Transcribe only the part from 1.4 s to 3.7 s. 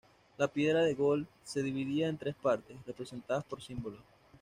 se dividía en tres partes, representadas por